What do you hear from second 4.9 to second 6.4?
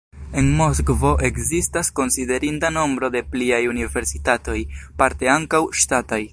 parte ankaŭ ŝtataj.